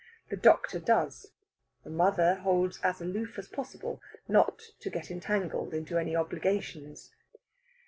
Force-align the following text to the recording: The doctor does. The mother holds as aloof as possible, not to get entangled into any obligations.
The 0.29 0.35
doctor 0.35 0.79
does. 0.79 1.27
The 1.83 1.91
mother 1.91 2.33
holds 2.37 2.79
as 2.81 3.01
aloof 3.01 3.37
as 3.37 3.47
possible, 3.47 4.01
not 4.27 4.63
to 4.79 4.89
get 4.89 5.11
entangled 5.11 5.75
into 5.75 5.99
any 5.99 6.15
obligations. 6.15 7.11